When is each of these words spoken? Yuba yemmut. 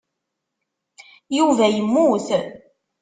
Yuba 1.37 1.65
yemmut. 1.73 2.27